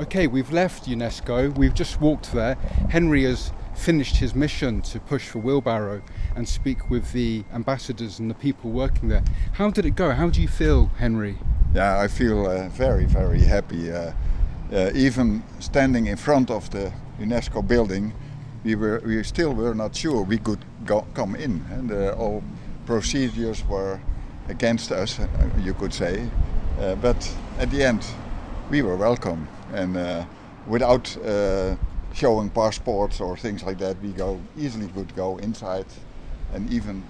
[0.00, 1.54] Okay, we've left UNESCO.
[1.54, 2.54] We've just walked there.
[2.88, 6.00] Henry has finished his mission to push for Wheelbarrow
[6.34, 9.22] and speak with the ambassadors and the people working there.
[9.52, 10.12] How did it go?
[10.12, 11.36] How do you feel, Henry?
[11.74, 13.92] Yeah, I feel uh, very, very happy.
[13.92, 14.12] Uh,
[14.72, 16.90] uh, even standing in front of the
[17.20, 18.14] UNESCO building,
[18.64, 22.42] we were we still were not sure we could go, come in, and uh, all
[22.86, 24.00] procedures were
[24.48, 25.26] against us, uh,
[25.62, 26.26] you could say.
[26.80, 28.02] Uh, but at the end,
[28.72, 30.24] we were welcome, and uh,
[30.66, 31.76] without uh,
[32.14, 35.84] showing passports or things like that, we go easily could go inside,
[36.54, 37.04] and even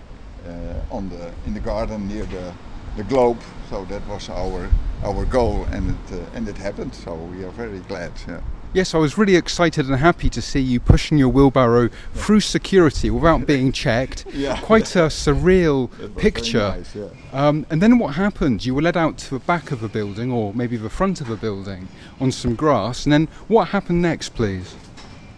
[0.44, 2.52] uh, on the in the garden near the
[2.96, 3.40] the globe.
[3.70, 4.68] So that was our
[5.04, 6.96] our goal, and it uh, and it happened.
[6.96, 8.10] So we are very glad.
[8.26, 8.40] Yeah.
[8.74, 13.10] Yes, I was really excited and happy to see you pushing your wheelbarrow through security
[13.10, 14.24] without being checked.
[14.32, 14.58] Yeah.
[14.60, 16.58] Quite a surreal It was very picture.
[16.58, 17.08] nice, yeah.
[17.34, 18.64] Um, and then what happened?
[18.64, 21.28] You were led out to the back of a building, or maybe the front of
[21.28, 23.04] a building, on some grass.
[23.04, 24.74] And then what happened next, please?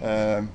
[0.01, 0.51] Um,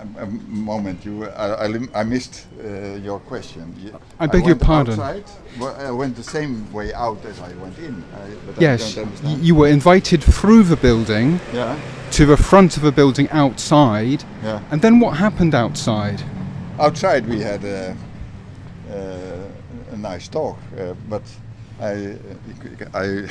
[0.00, 3.92] a, a moment, you, I, I, I missed uh, your question.
[4.18, 4.98] I beg your pardon.
[4.98, 5.24] Outside,
[5.58, 8.04] well, I went the same way out as I went in.
[8.14, 11.78] I, but Yes, I don't you were invited through the building yeah,
[12.12, 14.24] to the front of a building outside.
[14.42, 14.62] yeah.
[14.70, 16.22] And then what happened outside?
[16.78, 17.96] Outside we had a,
[18.90, 21.22] uh, a nice talk, uh, but
[21.80, 22.16] I,
[22.94, 23.28] I,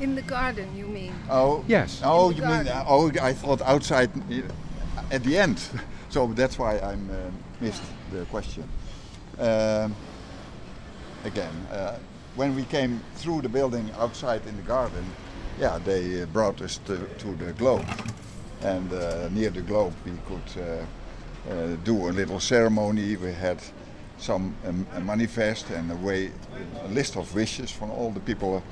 [0.00, 1.14] In the garden, you mean?
[1.30, 2.00] oh Yes.
[2.02, 2.72] Oh, In the you mean?
[2.86, 4.10] Oh, I thought outside
[5.10, 5.60] at the end.
[6.10, 6.96] So that's why I uh,
[7.60, 8.68] missed the question.
[9.40, 9.96] Um,
[11.24, 11.98] again, uh,
[12.36, 15.04] when we came through the building outside in the garden,
[15.58, 17.84] yeah, they uh, brought us to, to the globe,
[18.62, 23.16] and uh, near the globe we could uh, uh, do a little ceremony.
[23.16, 23.58] We had
[24.18, 26.30] some um, a manifest and a way,
[26.84, 28.62] a list of wishes from all the people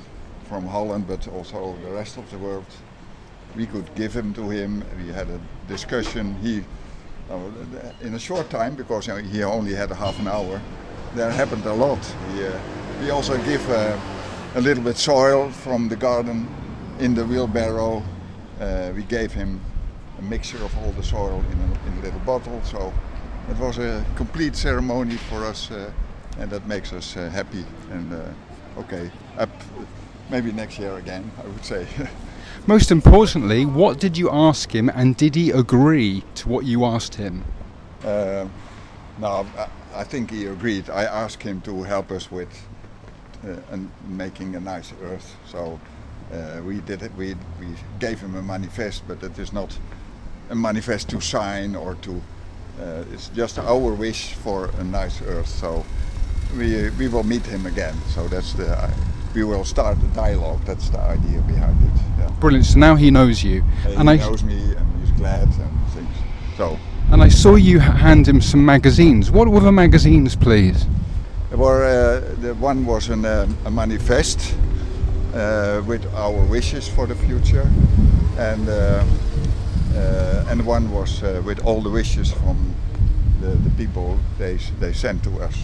[0.48, 2.67] from Holland, but also the rest of the world
[3.56, 4.84] we could give him to him.
[4.97, 6.34] We had a discussion.
[6.42, 6.64] He,
[7.31, 7.39] uh,
[8.00, 10.61] in a short time, because he only had a half an hour,
[11.14, 12.05] there happened a lot.
[12.35, 12.58] He, uh,
[13.01, 13.98] we also give uh,
[14.55, 16.48] a little bit soil from the garden
[16.98, 18.02] in the wheelbarrow.
[18.61, 19.61] Uh, we gave him
[20.18, 22.61] a mixture of all the soil in a, in a little bottle.
[22.64, 22.92] So
[23.51, 25.91] it was a complete ceremony for us, uh,
[26.39, 27.64] and that makes us uh, happy.
[27.91, 28.35] And
[28.79, 29.51] okay, up
[30.30, 31.86] maybe next year again, I would say.
[32.67, 37.17] Most importantly, what did you ask him and did he agree to what you asked
[37.17, 37.42] him?
[38.05, 38.52] Um,
[39.18, 40.89] no, I, I think he agreed.
[40.89, 42.48] I asked him to help us with
[43.45, 45.34] uh, and making a nice earth.
[45.48, 45.80] So
[46.33, 47.12] uh, we did it.
[47.17, 47.67] We we
[47.98, 49.77] gave him a manifest, but it is not
[50.48, 52.23] a manifest to sign or to.
[52.80, 55.48] Uh, it's just our wish for a nice earth.
[55.48, 55.84] So
[56.56, 57.96] we we will meet him again.
[58.14, 58.89] So that's the.
[59.34, 60.60] We will start a dialogue.
[60.64, 62.02] That's the idea behind it.
[62.18, 62.30] Yeah.
[62.40, 62.66] Brilliant.
[62.66, 63.62] So now he knows you.
[63.84, 66.16] Uh, and he I knows me and he's glad and things.
[66.56, 66.78] So.
[67.10, 69.30] and I saw you hand him some magazines.
[69.30, 70.86] What were the magazines, please?
[71.50, 74.54] Well, uh, the one was an, um, a manifest
[75.34, 77.70] uh, with our wishes for the future,
[78.38, 79.04] and uh,
[79.94, 82.74] uh, and one was uh, with all the wishes from
[83.40, 85.54] the, the people they they sent to us.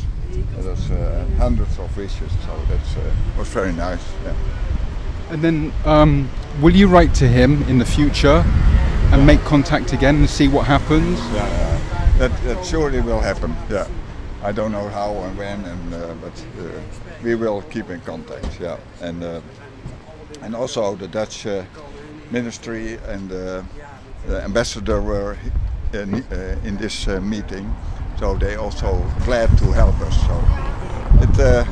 [0.58, 4.02] That's uh, hundreds of wishes, so that uh, was very nice.
[4.24, 4.34] Yeah.
[5.30, 6.28] And then, um,
[6.60, 8.44] will you write to him in the future
[9.12, 11.18] and make contact again and see what happens?
[11.32, 11.80] Yeah,
[12.18, 13.54] that, that surely will happen.
[13.70, 13.86] Yeah,
[14.42, 16.70] I don't know how and when, and uh, but uh,
[17.22, 18.60] we will keep in contact.
[18.60, 19.40] Yeah, and uh,
[20.42, 21.64] and also the Dutch uh,
[22.30, 23.62] ministry and uh,
[24.26, 25.36] the ambassador were
[25.92, 27.74] in, uh, in this meeting,
[28.18, 30.16] so they also glad to help us.
[30.26, 30.34] So
[31.22, 31.64] it uh,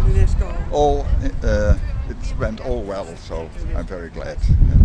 [0.72, 1.06] all
[1.42, 1.76] uh,
[2.08, 3.06] it went all well.
[3.16, 4.38] So I'm very glad.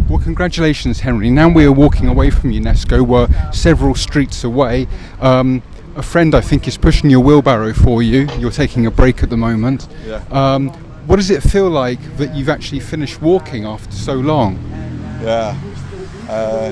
[0.10, 1.30] Well, congratulations, Henry.
[1.30, 3.06] Now we are walking away from UNESCO.
[3.06, 4.88] We're several streets away.
[5.20, 5.62] Um,
[5.96, 8.28] a friend, I think, is pushing your wheelbarrow for you.
[8.40, 9.88] You're taking a break at the moment.
[10.06, 10.24] Yeah.
[10.32, 10.70] Um,
[11.06, 14.58] what does it feel like that you've actually finished walking after so long?
[15.22, 15.60] Yeah.
[16.30, 16.72] Uh,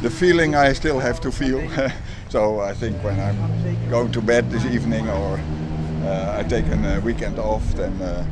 [0.00, 1.60] the feeling I still have to feel.
[2.32, 5.38] so I think when I'm going to bed this evening or
[6.04, 8.24] uh, I take a uh, weekend off, then uh,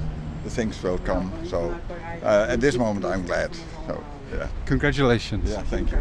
[0.42, 1.30] the things will come.
[1.44, 1.78] So
[2.22, 3.54] uh, at this moment I'm glad.
[3.86, 4.02] So
[4.32, 4.48] yeah.
[4.64, 5.50] Congratulations.
[5.50, 5.98] Yeah, thank you.